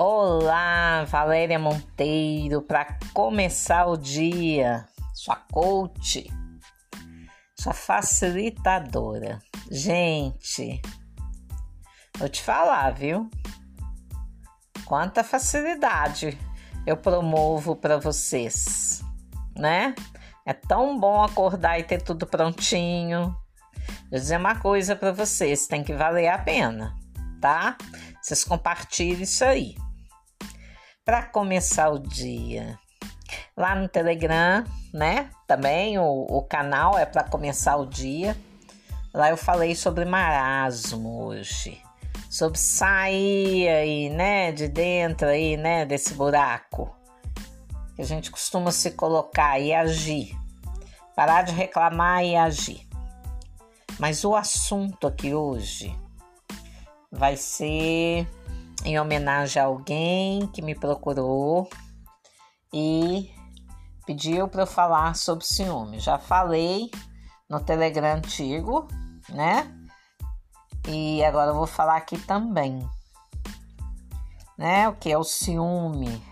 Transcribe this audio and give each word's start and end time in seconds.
Olá, 0.00 1.04
Valéria 1.06 1.58
Monteiro, 1.58 2.62
para 2.62 2.96
começar 3.12 3.84
o 3.86 3.96
dia, 3.96 4.86
sua 5.12 5.34
coach, 5.34 6.24
sua 7.58 7.74
facilitadora. 7.74 9.40
Gente, 9.68 10.80
vou 12.16 12.28
te 12.28 12.40
falar, 12.40 12.92
viu? 12.92 13.28
Quanta 14.84 15.24
facilidade 15.24 16.38
eu 16.86 16.96
promovo 16.96 17.74
para 17.74 17.98
vocês, 17.98 19.02
né? 19.56 19.96
É 20.46 20.52
tão 20.52 20.96
bom 20.96 21.24
acordar 21.24 21.76
e 21.80 21.82
ter 21.82 22.00
tudo 22.00 22.24
prontinho. 22.24 23.36
Vou 24.08 24.20
dizer 24.20 24.36
uma 24.36 24.60
coisa 24.60 24.94
para 24.94 25.10
vocês, 25.10 25.66
tem 25.66 25.82
que 25.82 25.92
valer 25.92 26.28
a 26.28 26.38
pena, 26.38 26.94
tá? 27.40 27.76
Vocês 28.22 28.44
compartilhem 28.44 29.22
isso 29.22 29.44
aí. 29.44 29.74
Para 31.08 31.22
começar 31.22 31.88
o 31.88 31.98
dia, 31.98 32.78
lá 33.56 33.74
no 33.74 33.88
Telegram, 33.88 34.62
né? 34.92 35.30
Também 35.46 35.98
o, 35.98 36.04
o 36.04 36.42
canal 36.42 36.98
é 36.98 37.06
para 37.06 37.24
começar 37.24 37.76
o 37.76 37.86
dia. 37.86 38.36
Lá 39.14 39.30
eu 39.30 39.36
falei 39.38 39.74
sobre 39.74 40.04
marasmo 40.04 41.24
hoje, 41.24 41.80
sobre 42.28 42.58
sair 42.58 43.70
aí, 43.70 44.10
né, 44.10 44.52
de 44.52 44.68
dentro 44.68 45.28
aí, 45.28 45.56
né, 45.56 45.86
desse 45.86 46.12
buraco 46.12 46.94
que 47.96 48.02
a 48.02 48.04
gente 48.04 48.30
costuma 48.30 48.70
se 48.70 48.90
colocar 48.90 49.58
e 49.58 49.72
agir. 49.72 50.38
Parar 51.16 51.40
de 51.40 51.54
reclamar 51.54 52.22
e 52.22 52.36
agir. 52.36 52.86
Mas 53.98 54.26
o 54.26 54.36
assunto 54.36 55.06
aqui 55.06 55.32
hoje 55.32 55.90
vai 57.10 57.34
ser 57.34 58.28
em 58.84 58.98
homenagem 58.98 59.60
a 59.60 59.66
alguém 59.66 60.46
que 60.48 60.62
me 60.62 60.74
procurou 60.74 61.68
e 62.72 63.32
pediu 64.06 64.48
para 64.48 64.62
eu 64.62 64.66
falar 64.66 65.14
sobre 65.16 65.44
ciúme. 65.44 66.00
Já 66.00 66.18
falei 66.18 66.90
no 67.48 67.60
Telegram 67.60 68.16
antigo, 68.16 68.88
né? 69.28 69.70
E 70.86 71.22
agora 71.24 71.50
eu 71.50 71.54
vou 71.54 71.66
falar 71.66 71.96
aqui 71.96 72.18
também, 72.18 72.88
né? 74.56 74.88
O 74.88 74.94
que 74.94 75.10
é 75.10 75.18
o 75.18 75.24
ciúme, 75.24 76.22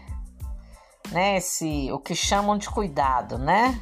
né? 1.11 1.37
Esse, 1.37 1.91
o 1.93 1.99
que 1.99 2.15
chamam 2.15 2.57
de 2.57 2.71
cuidado, 2.71 3.39
né? 3.39 3.79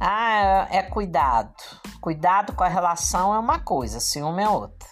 Ah, 0.00 0.66
é 0.70 0.82
cuidado. 0.82 1.54
Cuidado 2.00 2.52
com 2.54 2.62
a 2.62 2.68
relação 2.68 3.34
é 3.34 3.38
uma 3.38 3.58
coisa, 3.58 3.98
ciúme 3.98 4.42
é 4.42 4.48
outra. 4.48 4.88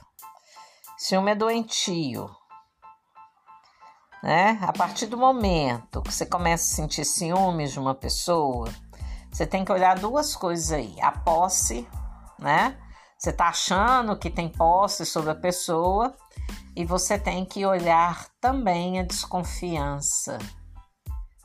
Ciúme 0.96 1.32
é 1.32 1.34
doentio. 1.34 2.30
Né? 4.22 4.58
A 4.62 4.72
partir 4.72 5.06
do 5.06 5.16
momento 5.16 6.00
que 6.00 6.12
você 6.12 6.24
começa 6.24 6.62
a 6.64 6.76
sentir 6.76 7.04
ciúmes 7.04 7.72
de 7.72 7.80
uma 7.80 7.94
pessoa, 7.94 8.68
você 9.30 9.44
tem 9.44 9.64
que 9.64 9.72
olhar 9.72 9.98
duas 9.98 10.36
coisas 10.36 10.70
aí. 10.70 10.94
A 11.00 11.10
posse, 11.10 11.88
né? 12.38 12.78
Você 13.18 13.32
tá 13.32 13.48
achando 13.48 14.16
que 14.16 14.30
tem 14.30 14.48
posse 14.48 15.04
sobre 15.04 15.30
a 15.30 15.34
pessoa 15.34 16.14
e 16.76 16.84
você 16.84 17.18
tem 17.18 17.44
que 17.44 17.64
olhar 17.66 18.28
também 18.40 19.00
a 19.00 19.04
desconfiança. 19.04 20.38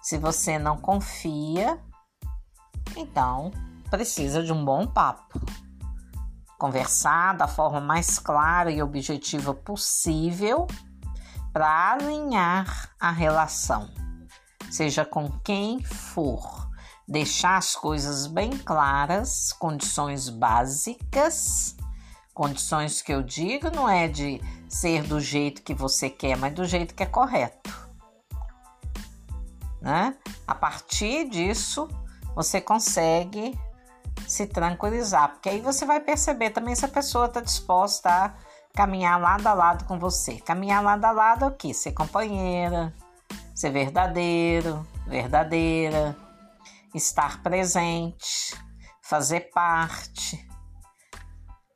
Se 0.02 0.17
você 0.17 0.58
não 0.58 0.78
confia, 0.78 1.80
então 2.95 3.52
precisa 3.89 4.44
de 4.44 4.53
um 4.53 4.64
bom 4.64 4.88
papo. 4.88 5.39
Conversar 6.58 7.38
da 7.38 7.48
forma 7.48 7.80
mais 7.80 8.17
clara 8.17 8.72
e 8.72 8.81
objetiva 8.81 9.53
possível 9.53 10.67
para 11.58 11.94
alinhar 11.94 12.92
a 12.99 13.09
relação, 13.09 13.89
seja 14.70 15.04
com 15.04 15.27
quem 15.43 15.83
for. 15.83 16.70
Deixar 17.08 17.58
as 17.58 17.76
coisas 17.76 18.27
bem 18.27 18.52
claras, 18.52 19.52
condições 19.54 20.30
básicas. 20.30 21.76
Condições 22.32 23.02
que 23.02 23.11
eu 23.11 23.23
digo 23.23 23.71
não 23.71 23.89
é 23.89 24.08
de 24.08 24.39
ser 24.70 25.02
do 25.02 25.20
jeito 25.20 25.64
que 25.64 25.73
você 25.73 26.11
quer, 26.11 26.37
mas 26.37 26.54
do 26.54 26.64
jeito 26.64 26.93
que 26.93 27.02
é 27.02 27.08
correto 27.08 27.87
né? 29.82 30.15
A 30.45 30.53
partir 30.53 31.27
disso, 31.27 31.87
você 32.36 32.61
consegue 32.61 33.58
se 34.27 34.45
tranquilizar, 34.45 35.30
porque 35.30 35.49
aí 35.49 35.59
você 35.59 35.87
vai 35.87 35.99
perceber 35.99 36.52
também 36.52 36.76
se 36.76 36.86
a 36.86 36.89
pessoa 36.89 37.26
está 37.26 37.42
disposta 37.42 38.09
a 38.09 38.33
caminhar 38.77 39.20
lado 39.20 39.48
a 39.48 39.55
lado 39.55 39.86
com 39.86 39.98
você. 39.98 40.36
Caminhar 40.39 40.83
lado 40.83 41.04
a 41.04 41.10
lado 41.11 41.45
é 41.45 41.48
o 41.48 41.52
quê? 41.52 41.73
Ser 41.73 41.93
companheira, 41.93 42.93
ser 43.55 43.71
verdadeiro, 43.71 44.86
verdadeira, 45.08 46.15
estar 46.93 47.42
presente, 47.42 48.55
fazer 49.02 49.49
parte. 49.52 50.48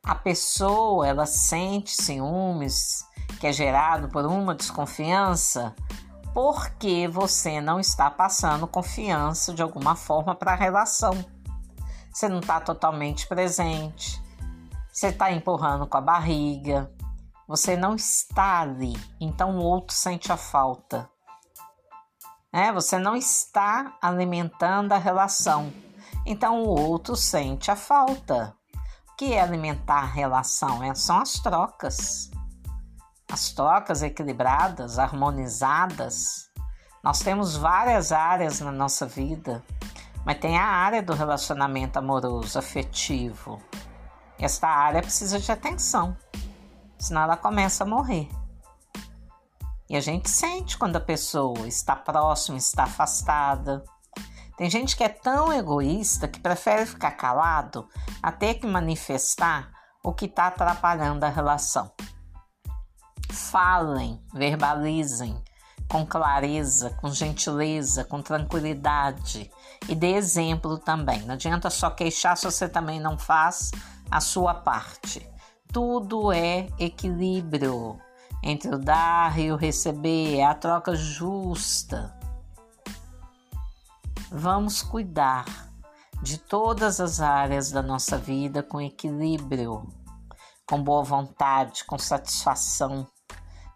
A 0.04 0.14
pessoa, 0.14 1.04
ela 1.04 1.26
sente 1.26 1.90
ciúmes 1.90 3.04
que 3.40 3.48
é 3.48 3.52
gerado 3.52 4.08
por 4.08 4.24
uma 4.24 4.54
desconfiança 4.54 5.74
porque 6.32 7.08
você 7.08 7.60
não 7.60 7.80
está 7.80 8.10
passando 8.12 8.66
confiança 8.68 9.52
de 9.52 9.60
alguma 9.60 9.96
forma 9.96 10.36
para 10.36 10.52
a 10.52 10.56
relação. 10.56 11.12
Você 12.12 12.28
não 12.28 12.38
está 12.38 12.60
totalmente 12.60 13.26
presente, 13.26 14.21
você 14.92 15.08
está 15.08 15.32
empurrando 15.32 15.86
com 15.86 15.96
a 15.96 16.00
barriga, 16.00 16.92
você 17.48 17.76
não 17.76 17.94
está 17.94 18.60
ali, 18.60 18.94
então 19.20 19.58
o 19.58 19.62
outro 19.64 19.96
sente 19.96 20.30
a 20.30 20.36
falta. 20.36 21.08
É, 22.52 22.70
você 22.70 22.98
não 22.98 23.16
está 23.16 23.96
alimentando 24.02 24.92
a 24.92 24.98
relação, 24.98 25.72
então 26.26 26.62
o 26.62 26.68
outro 26.68 27.16
sente 27.16 27.70
a 27.70 27.76
falta. 27.76 28.54
O 29.10 29.16
que 29.16 29.32
é 29.32 29.40
alimentar 29.40 30.02
a 30.02 30.06
relação? 30.06 30.82
É, 30.82 30.94
são 30.94 31.18
as 31.18 31.32
trocas 31.34 32.30
as 33.32 33.50
trocas 33.50 34.02
equilibradas, 34.02 34.98
harmonizadas. 34.98 36.50
Nós 37.02 37.20
temos 37.20 37.56
várias 37.56 38.12
áreas 38.12 38.60
na 38.60 38.70
nossa 38.70 39.06
vida, 39.06 39.62
mas 40.24 40.38
tem 40.38 40.58
a 40.58 40.66
área 40.66 41.02
do 41.02 41.14
relacionamento 41.14 41.98
amoroso, 41.98 42.58
afetivo. 42.58 43.58
Esta 44.42 44.66
área 44.66 45.00
precisa 45.00 45.38
de 45.38 45.52
atenção, 45.52 46.16
senão 46.98 47.22
ela 47.22 47.36
começa 47.36 47.84
a 47.84 47.86
morrer. 47.86 48.28
E 49.88 49.96
a 49.96 50.00
gente 50.00 50.28
sente 50.28 50.76
quando 50.76 50.96
a 50.96 51.00
pessoa 51.00 51.68
está 51.68 51.94
próxima, 51.94 52.58
está 52.58 52.82
afastada. 52.82 53.84
Tem 54.56 54.68
gente 54.68 54.96
que 54.96 55.04
é 55.04 55.08
tão 55.08 55.52
egoísta 55.52 56.26
que 56.26 56.40
prefere 56.40 56.84
ficar 56.86 57.12
calado 57.12 57.88
até 58.20 58.52
que 58.52 58.66
manifestar 58.66 59.70
o 60.02 60.12
que 60.12 60.24
está 60.24 60.48
atrapalhando 60.48 61.24
a 61.24 61.28
relação. 61.28 61.92
Falem, 63.30 64.20
verbalizem 64.34 65.40
com 65.88 66.04
clareza, 66.04 66.90
com 67.00 67.12
gentileza, 67.12 68.02
com 68.02 68.20
tranquilidade 68.20 69.48
e 69.88 69.94
dê 69.94 70.14
exemplo 70.14 70.78
também. 70.78 71.22
Não 71.22 71.34
adianta 71.34 71.70
só 71.70 71.90
queixar 71.90 72.36
se 72.36 72.44
você 72.44 72.68
também 72.68 72.98
não 72.98 73.16
faz 73.16 73.70
a 74.12 74.20
sua 74.20 74.54
parte. 74.54 75.26
Tudo 75.72 76.30
é 76.30 76.68
equilíbrio 76.78 77.98
entre 78.42 78.74
o 78.74 78.78
dar 78.78 79.38
e 79.38 79.50
o 79.50 79.56
receber, 79.56 80.38
é 80.38 80.44
a 80.44 80.54
troca 80.54 80.94
justa. 80.94 82.14
Vamos 84.30 84.82
cuidar 84.82 85.44
de 86.22 86.38
todas 86.38 87.00
as 87.00 87.20
áreas 87.20 87.70
da 87.70 87.82
nossa 87.82 88.18
vida 88.18 88.62
com 88.62 88.80
equilíbrio, 88.80 89.88
com 90.66 90.82
boa 90.82 91.02
vontade, 91.02 91.84
com 91.84 91.98
satisfação 91.98 93.06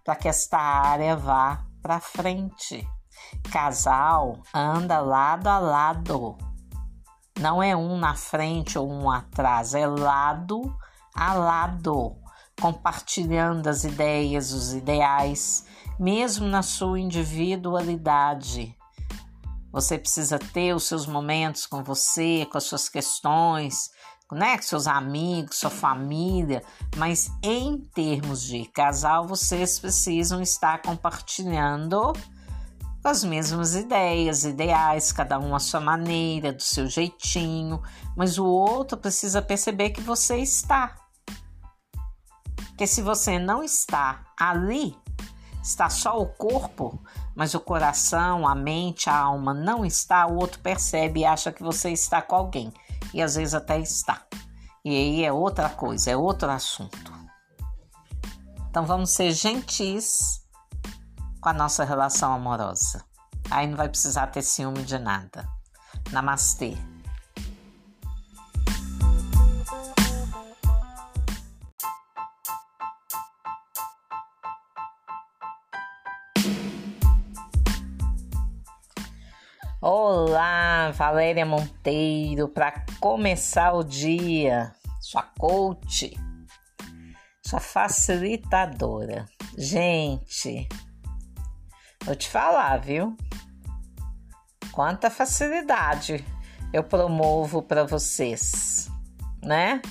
para 0.05 0.17
que 0.17 0.29
esta 0.29 0.59
área 0.59 1.17
vá 1.17 1.65
para 1.83 1.99
frente. 1.99 2.89
Casal 3.51 4.43
anda 4.55 5.01
lado 5.01 5.49
a 5.49 5.59
lado. 5.59 6.46
Não 7.41 7.63
é 7.63 7.77
um 7.77 7.99
na 7.99 8.15
frente 8.15 8.79
ou 8.79 8.91
um 8.91 9.11
atrás, 9.11 9.75
é 9.75 9.87
lado 9.87 10.75
a 11.17 11.33
lado, 11.33 12.15
compartilhando 12.61 13.67
as 13.69 13.85
ideias, 13.85 14.53
os 14.53 14.75
ideais, 14.75 15.65
mesmo 15.99 16.47
na 16.47 16.63
sua 16.63 17.01
individualidade. 17.01 18.77
Você 19.73 19.99
precisa 19.99 20.39
ter 20.39 20.75
os 20.75 20.85
seus 20.85 21.07
momentos 21.07 21.67
com 21.67 21.83
você, 21.83 22.47
com 22.51 22.59
as 22.59 22.65
suas 22.65 22.89
questões, 22.89 23.91
né, 24.31 24.57
com 24.57 24.63
seus 24.63 24.87
amigos, 24.87 25.57
sua 25.57 25.71
família, 25.71 26.63
mas 26.97 27.31
em 27.43 27.79
termos 27.95 28.43
de 28.43 28.67
casal, 28.67 29.27
vocês 29.27 29.79
precisam 29.79 30.43
estar 30.43 30.83
compartilhando 30.83 32.13
as 33.09 33.25
mesmas 33.25 33.75
ideias, 33.75 34.45
ideais, 34.45 35.13
cada 35.13 35.39
um 35.39 35.55
à 35.55 35.59
sua 35.59 35.81
maneira, 35.81 36.53
do 36.53 36.63
seu 36.63 36.87
jeitinho, 36.87 37.83
mas 38.17 38.39
o 38.39 38.47
outro 38.47 38.97
precisa 38.97 39.41
perceber 39.43 39.91
que 39.91 40.01
você 40.01 40.39
está. 40.39 40.97
Porque 42.69 42.87
se 42.87 43.01
você 43.03 43.39
não 43.39 43.63
está 43.63 44.25
ali, 44.39 44.97
está 45.63 45.89
só 45.89 46.21
o 46.21 46.27
corpo, 46.27 47.03
mas 47.35 47.55
o 47.55 47.61
coração, 47.61 48.47
a 48.47 48.55
mente, 48.55 49.11
a 49.11 49.17
alma 49.17 49.53
não 49.53 49.85
está, 49.85 50.27
o 50.27 50.37
outro 50.37 50.61
percebe 50.61 51.21
e 51.21 51.25
acha 51.25 51.51
que 51.51 51.63
você 51.63 51.91
está 51.91 52.23
com 52.23 52.37
alguém. 52.37 52.73
E 53.13 53.23
às 53.23 53.35
vezes 53.35 53.55
até 53.55 53.79
está. 53.79 54.23
E 54.85 54.91
aí 54.91 55.25
é 55.25 55.33
outra 55.33 55.69
coisa, 55.69 56.11
é 56.11 56.17
outro 56.17 56.51
assunto. 56.51 57.13
Então 58.71 58.85
vamos 58.85 59.11
ser 59.11 59.33
gentis 59.33 60.46
com 61.47 61.51
a 61.51 61.53
nossa 61.53 61.85
relação 61.85 62.33
amorosa. 62.33 63.05
Aí 63.49 63.69
não 63.69 63.77
vai 63.77 63.89
precisar 63.89 64.27
ter 64.27 64.43
ciúme 64.43 64.83
de 64.83 64.99
nada. 64.99 65.49
Namastê. 66.11 66.77
Olá, 79.81 80.91
Valéria 80.97 81.47
Monteiro, 81.47 82.49
para 82.49 82.85
começar 82.99 83.73
o 83.73 83.85
dia, 83.85 84.75
sua 85.01 85.23
coach, 85.23 86.13
sua 87.47 87.61
facilitadora. 87.61 89.27
Gente, 89.57 90.69
vou 92.07 92.15
te 92.15 92.29
falar, 92.29 92.79
viu? 92.79 93.15
Quanta 94.73 95.11
facilidade 95.11 96.25
eu 96.73 96.83
promovo 96.83 97.61
para 97.61 97.85
vocês, 97.85 98.89
né? 99.43 99.83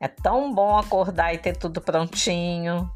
É 0.00 0.08
tão 0.08 0.54
bom 0.54 0.78
acordar 0.78 1.34
e 1.34 1.38
ter 1.38 1.56
tudo 1.56 1.80
prontinho. 1.80 2.90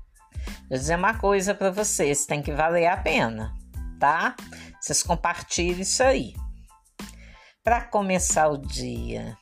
Vou 0.68 0.78
dizer 0.78 0.96
uma 0.96 1.14
coisa 1.14 1.54
para 1.54 1.70
vocês, 1.70 2.24
tem 2.24 2.40
que 2.40 2.52
valer 2.52 2.86
a 2.86 2.96
pena, 2.96 3.52
tá? 3.98 4.36
Vocês 4.80 5.02
compartilhem 5.02 5.80
isso 5.80 6.02
aí 6.02 6.34
para 7.64 7.80
começar 7.82 8.48
o 8.48 8.56
dia. 8.56 9.36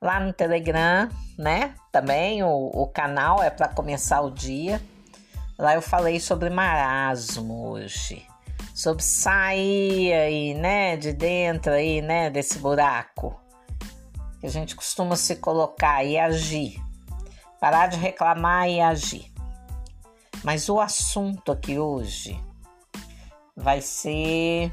Lá 0.00 0.20
no 0.20 0.32
Telegram, 0.32 1.08
né? 1.38 1.74
Também 1.92 2.42
o, 2.42 2.48
o 2.48 2.86
canal 2.86 3.42
é 3.42 3.50
para 3.50 3.68
começar 3.68 4.20
o 4.22 4.30
dia. 4.30 4.80
Lá 5.58 5.74
eu 5.74 5.82
falei 5.82 6.18
sobre 6.18 6.50
marasmo 6.50 7.68
hoje, 7.68 8.26
sobre 8.74 9.02
sair 9.02 10.12
aí, 10.12 10.54
né, 10.54 10.96
de 10.96 11.12
dentro 11.12 11.72
aí, 11.72 12.02
né, 12.02 12.28
desse 12.28 12.58
buraco 12.58 13.40
que 14.44 14.48
a 14.48 14.50
gente 14.50 14.76
costuma 14.76 15.16
se 15.16 15.36
colocar 15.36 16.04
e 16.04 16.18
agir. 16.18 16.78
Parar 17.58 17.86
de 17.86 17.96
reclamar 17.96 18.68
e 18.68 18.78
agir. 18.78 19.32
Mas 20.42 20.68
o 20.68 20.78
assunto 20.78 21.50
aqui 21.50 21.78
hoje 21.78 22.38
vai 23.56 23.80
ser 23.80 24.70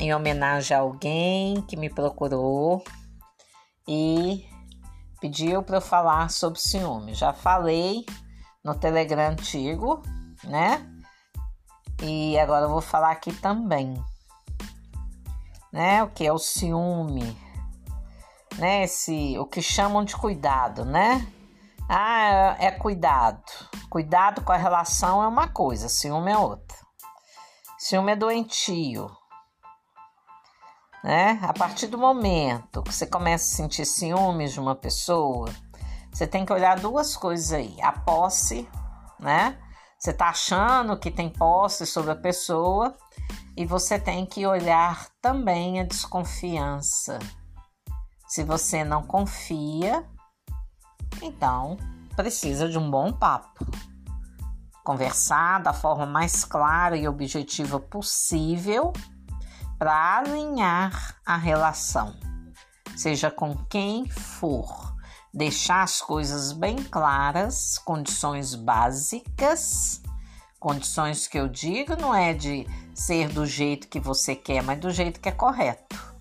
em 0.00 0.12
homenagem 0.12 0.76
a 0.76 0.80
alguém 0.80 1.62
que 1.62 1.76
me 1.76 1.88
procurou 1.88 2.82
e 3.86 4.44
pediu 5.20 5.62
para 5.62 5.76
eu 5.76 5.80
falar 5.80 6.28
sobre 6.28 6.58
ciúme. 6.58 7.14
Já 7.14 7.32
falei 7.32 8.04
no 8.64 8.74
Telegram 8.74 9.30
antigo, 9.30 10.02
né? 10.42 10.93
E 12.06 12.38
agora 12.38 12.66
eu 12.66 12.68
vou 12.68 12.82
falar 12.82 13.12
aqui 13.12 13.32
também, 13.32 13.94
né? 15.72 16.02
O 16.02 16.10
que 16.10 16.26
é 16.26 16.30
o 16.30 16.38
ciúme, 16.38 17.34
né? 18.58 18.84
Esse, 18.84 19.38
o 19.38 19.46
que 19.46 19.62
chamam 19.62 20.04
de 20.04 20.14
cuidado, 20.14 20.84
né? 20.84 21.26
Ah, 21.88 22.56
é 22.58 22.70
cuidado. 22.70 23.42
Cuidado 23.88 24.42
com 24.42 24.52
a 24.52 24.56
relação 24.58 25.22
é 25.22 25.26
uma 25.26 25.48
coisa, 25.48 25.88
ciúme 25.88 26.30
é 26.30 26.36
outra. 26.36 26.76
Ciúme 27.78 28.12
é 28.12 28.16
doentio, 28.16 29.10
né? 31.02 31.38
A 31.40 31.54
partir 31.54 31.86
do 31.86 31.96
momento 31.96 32.82
que 32.82 32.92
você 32.92 33.06
começa 33.06 33.44
a 33.44 33.56
sentir 33.56 33.86
ciúmes 33.86 34.52
de 34.52 34.60
uma 34.60 34.74
pessoa, 34.74 35.48
você 36.12 36.26
tem 36.26 36.44
que 36.44 36.52
olhar 36.52 36.78
duas 36.78 37.16
coisas 37.16 37.50
aí: 37.50 37.80
a 37.80 37.92
posse, 37.92 38.68
né? 39.18 39.58
Você 40.04 40.12
tá 40.12 40.28
achando 40.28 40.98
que 40.98 41.10
tem 41.10 41.30
posse 41.30 41.86
sobre 41.86 42.10
a 42.10 42.14
pessoa 42.14 42.94
e 43.56 43.64
você 43.64 43.98
tem 43.98 44.26
que 44.26 44.46
olhar 44.46 45.08
também 45.22 45.80
a 45.80 45.82
desconfiança. 45.82 47.18
Se 48.28 48.44
você 48.44 48.84
não 48.84 49.02
confia, 49.02 50.06
então 51.22 51.78
precisa 52.14 52.68
de 52.68 52.76
um 52.76 52.90
bom 52.90 53.14
papo. 53.14 53.66
Conversar 54.84 55.62
da 55.62 55.72
forma 55.72 56.04
mais 56.04 56.44
clara 56.44 56.98
e 56.98 57.08
objetiva 57.08 57.80
possível 57.80 58.92
para 59.78 60.18
alinhar 60.18 61.16
a 61.24 61.38
relação, 61.38 62.14
seja 62.94 63.30
com 63.30 63.56
quem 63.70 64.06
for. 64.10 64.93
Deixar 65.34 65.82
as 65.82 66.00
coisas 66.00 66.52
bem 66.52 66.76
claras, 66.76 67.76
condições 67.76 68.54
básicas. 68.54 70.00
Condições 70.60 71.26
que 71.26 71.36
eu 71.36 71.48
digo 71.48 71.96
não 71.96 72.14
é 72.14 72.32
de 72.32 72.64
ser 72.94 73.28
do 73.30 73.44
jeito 73.44 73.88
que 73.88 73.98
você 73.98 74.36
quer, 74.36 74.62
mas 74.62 74.78
do 74.78 74.92
jeito 74.92 75.18
que 75.18 75.28
é 75.28 75.32
correto. 75.32 76.14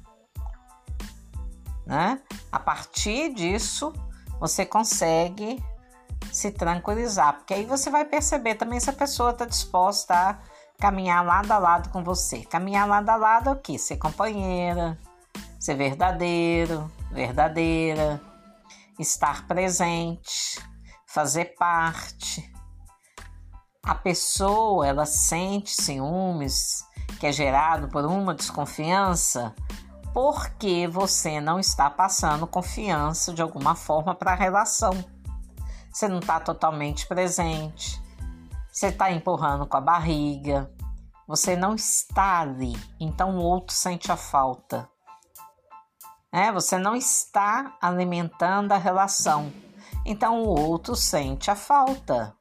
Né? 1.85 2.19
A 2.51 2.57
partir 2.57 3.31
disso, 3.35 3.93
você 4.39 4.65
consegue 4.65 5.63
se 6.31 6.49
tranquilizar, 6.49 7.35
porque 7.35 7.53
aí 7.53 7.65
você 7.67 7.91
vai 7.91 8.05
perceber 8.05 8.55
também 8.55 8.79
se 8.79 8.89
a 8.89 8.93
pessoa 8.93 9.29
está 9.29 9.45
disposta 9.45 10.15
a 10.15 10.37
caminhar 10.79 11.23
lado 11.23 11.51
a 11.51 11.59
lado 11.59 11.89
com 11.91 12.03
você. 12.03 12.39
Caminhar 12.39 12.87
lado 12.87 13.09
a 13.09 13.15
lado 13.15 13.49
é 13.49 13.53
o 13.53 13.57
quê? 13.57 13.77
Ser 13.77 13.97
companheira, 13.97 14.97
ser 15.59 15.75
verdadeiro, 15.75 16.91
verdadeira, 17.11 18.19
estar 18.99 19.47
presente, 19.47 20.59
fazer 21.07 21.55
parte. 21.55 22.51
A 23.83 23.95
pessoa, 23.95 24.87
ela 24.87 25.05
sente 25.05 25.71
ciúmes 25.71 26.83
que 27.19 27.27
é 27.27 27.31
gerado 27.31 27.87
por 27.89 28.05
uma 28.05 28.33
desconfiança 28.33 29.53
porque 30.13 30.87
você 30.87 31.41
não 31.41 31.59
está 31.59 31.89
passando 31.89 32.45
confiança 32.45 33.33
de 33.33 33.41
alguma 33.41 33.75
forma 33.75 34.13
para 34.13 34.33
a 34.33 34.35
relação. 34.35 34.93
Você 35.91 36.07
não 36.07 36.19
está 36.19 36.39
totalmente 36.39 37.07
presente 37.07 38.03
você 38.73 38.87
está 38.87 39.11
empurrando 39.11 39.67
com 39.67 39.77
a 39.77 39.81
barriga, 39.81 40.67
você 41.27 41.55
não 41.55 41.75
está 41.75 42.39
ali, 42.39 42.75
então 42.99 43.37
o 43.37 43.39
outro 43.39 43.75
sente 43.75 44.11
a 44.11 44.17
falta. 44.17 44.89
É, 46.33 46.51
você 46.51 46.77
não 46.79 46.95
está 46.95 47.77
alimentando 47.79 48.71
a 48.71 48.77
relação, 48.77 49.53
então 50.03 50.41
o 50.41 50.47
outro 50.47 50.95
sente 50.95 51.51
a 51.51 51.55
falta. 51.55 52.35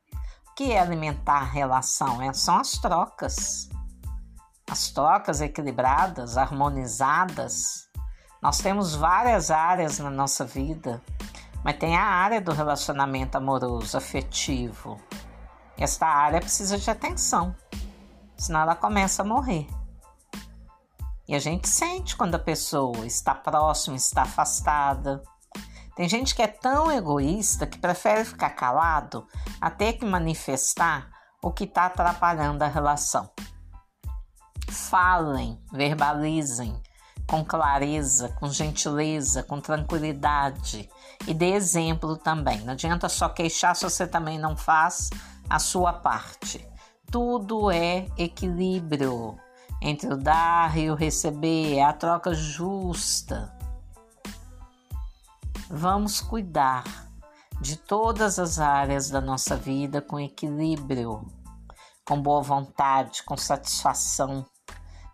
O 0.49 0.55
que 0.55 0.73
é 0.73 0.81
alimentar 0.81 1.41
a 1.41 1.45
relação? 1.45 2.23
É, 2.23 2.33
são 2.33 2.57
as 2.57 2.73
trocas. 2.73 3.69
As 4.71 4.91
trocas 4.91 5.43
equilibradas, 5.43 6.39
harmonizadas. 6.39 7.89
Nós 8.41 8.59
temos 8.59 8.95
várias 8.95 9.51
áreas 9.51 9.99
na 9.99 10.11
nossa 10.11 10.45
vida, 10.45 11.03
mas 11.63 11.77
tem 11.77 11.97
a 11.97 12.05
área 12.05 12.41
do 12.41 12.53
relacionamento 12.53 13.37
amoroso, 13.37 13.97
afetivo 13.97 14.99
esta 15.83 16.07
área 16.07 16.41
precisa 16.41 16.79
de 16.79 16.91
atenção, 16.91 17.55
senão 18.37 18.61
ela 18.61 18.75
começa 18.75 19.23
a 19.23 19.25
morrer. 19.25 19.67
E 21.29 21.35
a 21.35 21.39
gente 21.39 21.69
sente 21.69 22.17
quando 22.17 22.35
a 22.35 22.39
pessoa 22.39 23.07
está 23.07 23.35
próxima, 23.35 23.97
está 23.97 24.23
afastada. 24.23 25.23
Tem 25.95 26.09
gente 26.09 26.35
que 26.35 26.43
é 26.43 26.49
tão 26.49 26.91
egoísta 26.91 27.67
que 27.67 27.79
prefere 27.79 28.25
ficar 28.25 28.51
calado 28.51 29.27
a 29.61 29.71
ter 29.71 29.95
que 29.95 30.05
manifestar 30.05 31.11
o 31.43 31.53
que 31.53 31.65
está 31.65 31.87
atrapalhando 31.87 32.65
a 32.65 32.69
relação. 32.69 33.31
Falem, 34.71 35.61
verbalizem 35.73 36.81
com 37.27 37.45
clareza, 37.45 38.31
com 38.41 38.51
gentileza, 38.51 39.43
com 39.43 39.61
tranquilidade 39.61 40.89
e 41.27 41.35
dê 41.35 41.53
exemplo 41.53 42.17
também. 42.17 42.61
Não 42.61 42.73
adianta 42.73 43.09
só 43.09 43.29
queixar 43.29 43.77
se 43.77 43.85
você 43.85 44.07
também 44.07 44.39
não 44.39 44.57
faz 44.57 45.11
a 45.49 45.59
sua 45.59 45.93
parte. 45.93 46.67
Tudo 47.11 47.71
é 47.71 48.07
equilíbrio 48.17 49.39
entre 49.83 50.13
o 50.13 50.17
dar 50.17 50.77
e 50.79 50.91
o 50.91 50.95
receber, 50.95 51.77
é 51.77 51.83
a 51.83 51.93
troca 51.93 52.33
justa. 52.33 53.55
Vamos 55.69 56.21
cuidar 56.21 56.85
de 57.61 57.77
todas 57.77 58.39
as 58.39 58.59
áreas 58.59 59.11
da 59.11 59.21
nossa 59.21 59.57
vida 59.57 60.01
com 60.01 60.19
equilíbrio, 60.19 61.27
com 62.07 62.21
boa 62.23 62.43
vontade, 62.43 63.23
com 63.25 63.37
satisfação, 63.37 64.47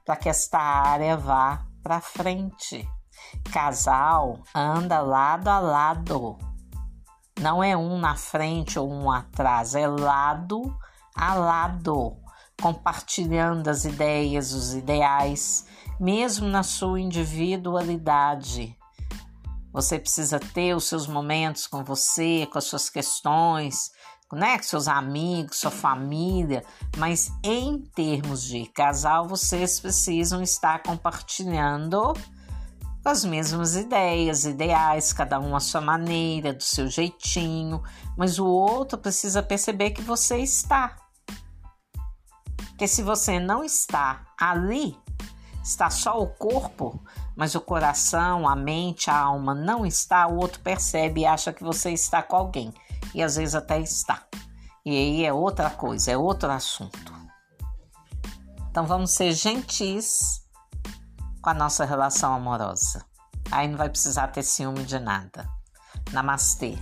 para 0.04 0.16
que 0.16 0.28
esta 0.28 0.58
área 0.58 1.16
vá 1.16 1.64
para 1.82 2.00
frente. 2.00 2.88
Casal 3.52 4.40
anda 4.54 5.00
lado 5.00 5.48
a 5.48 5.58
lado 5.58 6.38
não 7.40 7.62
é 7.62 7.76
um 7.76 7.98
na 7.98 8.16
frente 8.16 8.78
ou 8.78 8.90
um 8.90 9.10
atrás, 9.10 9.74
é 9.74 9.86
lado 9.86 10.76
a 11.14 11.34
lado. 11.34 12.16
Compartilhando 12.60 13.68
as 13.68 13.84
ideias, 13.84 14.52
os 14.52 14.74
ideais, 14.74 15.66
mesmo 15.98 16.46
na 16.48 16.62
sua 16.62 17.00
individualidade. 17.00 18.76
Você 19.72 19.98
precisa 19.98 20.40
ter 20.40 20.74
os 20.74 20.84
seus 20.84 21.06
momentos 21.06 21.66
com 21.66 21.84
você, 21.84 22.48
com 22.50 22.58
as 22.58 22.64
suas 22.64 22.90
questões, 22.90 23.90
né, 24.32 24.58
com 24.58 24.64
seus 24.64 24.88
amigos, 24.88 25.58
sua 25.58 25.70
família, 25.70 26.64
mas 26.96 27.30
em 27.42 27.78
termos 27.94 28.42
de 28.42 28.66
casal, 28.66 29.26
vocês 29.26 29.80
precisam 29.80 30.42
estar 30.42 30.82
compartilhando 30.82 32.12
as 33.04 33.24
mesmas 33.24 33.74
ideias, 33.74 34.44
ideais, 34.44 35.14
cada 35.14 35.40
um 35.40 35.56
à 35.56 35.60
sua 35.60 35.80
maneira, 35.80 36.52
do 36.52 36.62
seu 36.62 36.88
jeitinho, 36.88 37.82
mas 38.16 38.38
o 38.38 38.46
outro 38.46 38.98
precisa 38.98 39.42
perceber 39.42 39.92
que 39.92 40.02
você 40.02 40.38
está. 40.38 41.07
Porque 42.78 42.86
se 42.86 43.02
você 43.02 43.40
não 43.40 43.64
está 43.64 44.24
ali, 44.40 44.96
está 45.64 45.90
só 45.90 46.16
o 46.22 46.28
corpo, 46.28 47.02
mas 47.34 47.56
o 47.56 47.60
coração, 47.60 48.48
a 48.48 48.54
mente, 48.54 49.10
a 49.10 49.18
alma 49.18 49.52
não 49.52 49.84
está, 49.84 50.28
o 50.28 50.36
outro 50.36 50.60
percebe 50.60 51.22
e 51.22 51.26
acha 51.26 51.52
que 51.52 51.64
você 51.64 51.90
está 51.90 52.22
com 52.22 52.36
alguém. 52.36 52.72
E 53.12 53.20
às 53.20 53.34
vezes 53.34 53.56
até 53.56 53.80
está. 53.80 54.22
E 54.86 54.90
aí 54.90 55.24
é 55.24 55.32
outra 55.32 55.70
coisa, 55.70 56.12
é 56.12 56.16
outro 56.16 56.52
assunto. 56.52 57.12
Então 58.70 58.86
vamos 58.86 59.10
ser 59.10 59.32
gentis 59.32 60.46
com 61.42 61.50
a 61.50 61.54
nossa 61.54 61.84
relação 61.84 62.32
amorosa. 62.32 63.04
Aí 63.50 63.66
não 63.66 63.76
vai 63.76 63.88
precisar 63.88 64.28
ter 64.28 64.44
ciúme 64.44 64.84
de 64.84 65.00
nada. 65.00 65.48
Namastê. 66.12 66.78